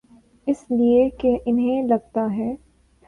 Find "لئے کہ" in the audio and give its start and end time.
0.71-1.37